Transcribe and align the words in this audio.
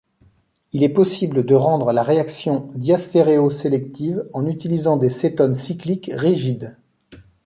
Il 0.73 0.81
est 0.81 0.89
possible 0.89 1.45
de 1.45 1.53
rendre 1.53 1.91
la 1.93 2.01
réaction 2.01 2.71
diastéréosélective 2.73 4.27
en 4.33 4.47
utilisant 4.47 4.97
des 4.97 5.11
cétones 5.11 5.53
cycliques 5.53 6.09
rigides. 6.11 6.75